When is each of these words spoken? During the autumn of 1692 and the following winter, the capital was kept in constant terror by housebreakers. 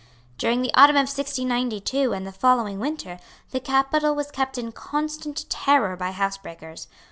During 0.39 0.63
the 0.63 0.73
autumn 0.73 0.95
of 0.95 1.01
1692 1.15 2.11
and 2.11 2.25
the 2.25 2.31
following 2.31 2.79
winter, 2.79 3.19
the 3.51 3.59
capital 3.59 4.15
was 4.15 4.31
kept 4.31 4.57
in 4.57 4.71
constant 4.71 5.47
terror 5.47 5.95
by 5.95 6.09
housebreakers. 6.11 6.87